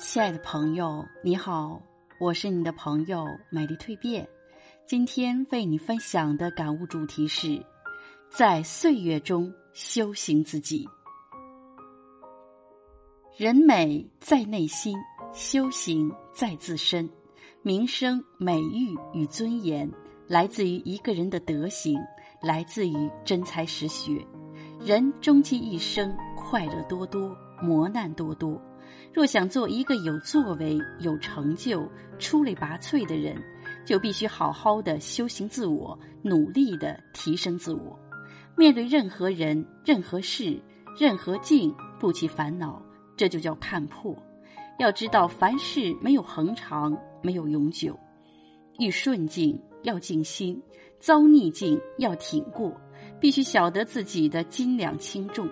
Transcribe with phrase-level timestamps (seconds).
[0.00, 1.78] 亲爱的朋友，你好，
[2.18, 4.26] 我是你的朋友美丽蜕变。
[4.86, 7.62] 今天为你分享的感悟主题是：
[8.30, 10.88] 在岁月中修行自己。
[13.36, 14.96] 人美在内心，
[15.34, 17.06] 修行在自身。
[17.60, 19.88] 名声、美誉与尊严，
[20.26, 22.00] 来自于一个人的德行，
[22.40, 24.26] 来自于真才实学。
[24.80, 28.60] 人终其一生，快乐多多，磨难多多。
[29.12, 33.36] 若想做一个有作为、有成就、出类拔萃的人，
[33.84, 37.98] 就必须好好的修行自我，努力的提升自我。
[38.56, 40.60] 面对任何人、任何事、
[40.98, 42.80] 任何境，不起烦恼，
[43.16, 44.16] 这就叫看破。
[44.78, 47.98] 要知道，凡事没有恒长，没有永久。
[48.78, 50.60] 遇顺境要静心，
[50.98, 52.72] 遭逆境要挺过。
[53.18, 55.46] 必须晓得自己的斤两轻重。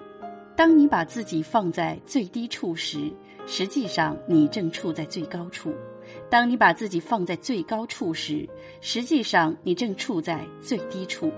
[0.59, 3.13] 当你把自己放在最低处时，
[3.47, 5.71] 实际上你正处在最高处；
[6.29, 8.45] 当你把自己放在最高处时，
[8.81, 11.31] 实际上你正处在最低处。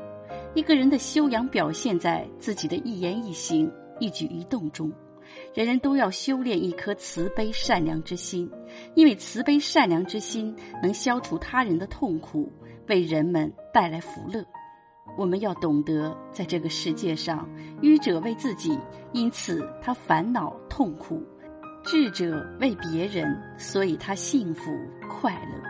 [0.54, 4.90] 一个人的修养表现在自己的一言一行、一举一动中。
[5.52, 8.50] 人人都要修炼一颗慈悲善良之心，
[8.94, 12.50] 因为慈悲善良之心能消除他人的痛苦，
[12.88, 14.42] 为人们带来福乐。
[15.16, 17.48] 我们要懂得，在这个世界上，
[17.82, 18.78] 愚者为自己，
[19.12, 21.20] 因此他烦恼痛苦；
[21.82, 24.72] 智者为别人，所以他幸福
[25.08, 25.62] 快乐。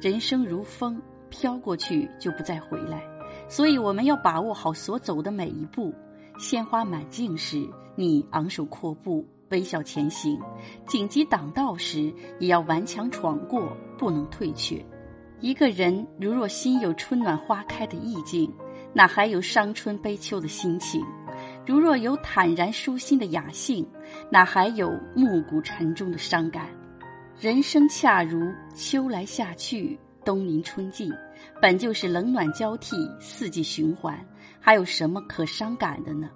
[0.00, 1.00] 人生如风，
[1.30, 3.02] 飘过去就不再回来，
[3.48, 5.94] 所以我们要把握好所走的每一步。
[6.38, 10.36] 鲜花满径时，你昂首阔步，微笑前行；
[10.86, 14.84] 紧急挡道时，也要顽强闯过，不能退却。
[15.40, 18.50] 一个人如若心有春暖花开的意境，
[18.94, 21.04] 哪还有伤春悲秋的心情？
[21.66, 23.84] 如若有坦然舒心的雅兴，
[24.30, 26.68] 哪还有暮鼓晨钟的伤感？
[27.40, 31.12] 人生恰如秋来夏去，冬临春季，
[31.60, 34.16] 本就是冷暖交替，四季循环。
[34.60, 36.30] 还有什么可伤感的呢？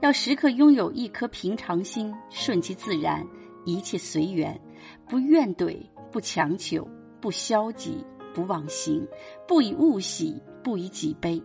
[0.00, 3.24] 要时刻拥有一颗平常心，顺其自然，
[3.64, 4.60] 一切随缘，
[5.08, 5.78] 不怨怼，
[6.10, 6.86] 不强求，
[7.20, 8.04] 不消极，
[8.34, 9.06] 不忘形，
[9.46, 11.40] 不以物喜，不以己悲。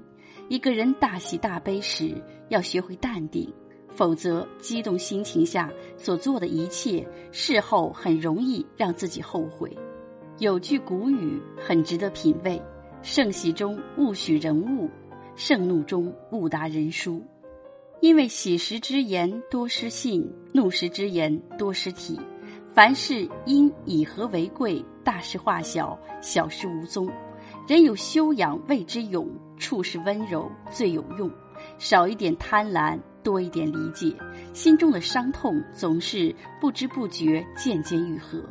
[0.48, 2.14] 一个人大喜大悲时，
[2.50, 3.52] 要学会淡定，
[3.90, 9.76] 否则激动心情下所做的一切，事后很容易让自己后悔。
[10.38, 12.62] 有句古语很值得品味：
[13.02, 14.90] 盛喜中勿许人物。
[15.38, 17.22] 盛怒中勿答人书，
[18.00, 22.18] 因为喜时之言多失信，怒时之言多失体。
[22.74, 27.12] 凡事应以和为贵，大事化小，小事无踪。
[27.68, 29.28] 人有修养谓之勇，
[29.58, 31.32] 处事温柔最有用。
[31.78, 34.14] 少一点贪婪，多一点理解，
[34.54, 38.42] 心中的伤痛总是不知不觉渐渐愈合。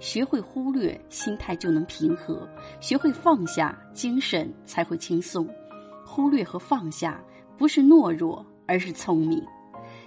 [0.00, 2.46] 学会忽略，心态就能平和；
[2.80, 5.48] 学会放下，精神才会轻松。
[6.04, 7.22] 忽略和放下
[7.56, 9.42] 不是懦弱，而是聪明。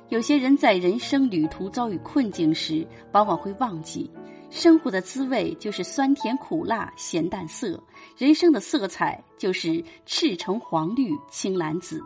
[0.10, 4.10] 有些人在人生旅途遭遇困境时，往往会忘记，
[4.50, 7.82] 生活的滋味就是酸甜苦辣咸淡色，
[8.18, 12.02] 人生的色彩就是赤橙黄绿青蓝紫。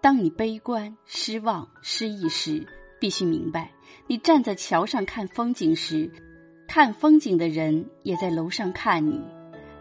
[0.00, 2.66] 当你悲观、失望、失意时，
[2.98, 3.70] 必须明白，
[4.06, 6.10] 你站在桥上看风景时，
[6.66, 9.20] 看风景的人也在楼上看你。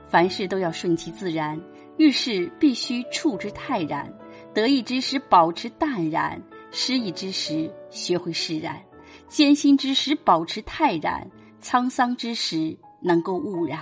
[0.05, 1.59] 凡事都要顺其自然。
[1.97, 4.11] 遇事必须处之泰然，
[4.53, 6.41] 得意之时保持淡然，
[6.71, 8.81] 失意之时学会释然，
[9.27, 11.29] 艰辛之时保持泰然，
[11.61, 13.79] 沧桑之时能够悟然。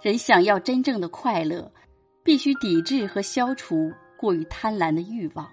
[0.00, 1.70] 人想要真正的快乐，
[2.22, 5.48] 必须抵制和消除过于贪婪的欲望。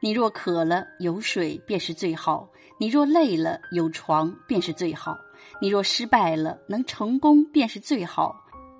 [0.00, 5.14] 你若渴了，有水便是最好；你若累了，有床便是最好；
[5.60, 8.34] 你若失败了，能成功便是最好；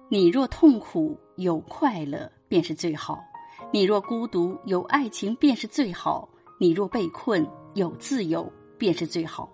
[0.09, 2.31] 你若痛苦，有快乐。
[2.51, 3.23] 便是最好。
[3.73, 6.28] 你若孤独，有爱情便是最好；
[6.59, 9.49] 你若被困，有自由便是最好。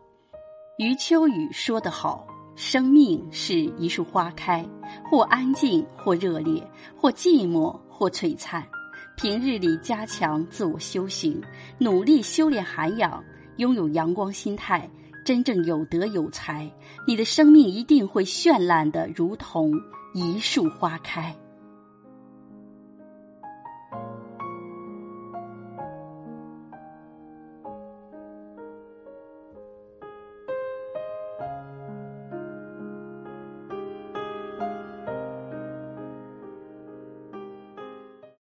[0.78, 4.66] 余秋雨说得好：“生命是一束花开，
[5.08, 6.66] 或安静，或热烈，
[6.96, 8.66] 或寂寞，或璀璨。
[9.14, 11.40] 平日里加强自我修行，
[11.78, 13.22] 努力修炼涵养，
[13.58, 14.90] 拥有阳光心态，
[15.24, 16.70] 真正有德有才，
[17.06, 19.72] 你的生命一定会绚烂的如同
[20.14, 21.34] 一束花开。”